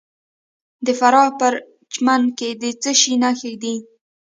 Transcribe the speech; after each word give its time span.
د 0.85 0.87
فراه 0.99 1.29
په 1.39 1.47
پرچمن 1.57 2.21
کې 2.37 2.49
د 2.61 2.63
څه 2.81 2.91
شي 3.01 3.15
نښې 3.23 3.53
دي؟ 3.61 3.75